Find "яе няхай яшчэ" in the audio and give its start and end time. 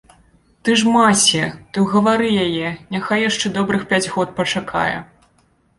2.47-3.53